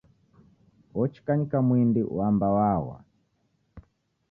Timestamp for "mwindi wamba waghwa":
1.67-2.97